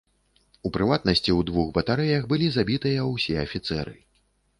[0.67, 3.95] У прыватнасці, у двух батарэях былі забітыя ўсе афіцэры.